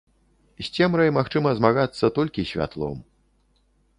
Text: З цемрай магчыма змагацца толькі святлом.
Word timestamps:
З 0.67 0.71
цемрай 0.77 1.11
магчыма 1.17 1.51
змагацца 1.59 2.11
толькі 2.17 2.47
святлом. 2.53 2.97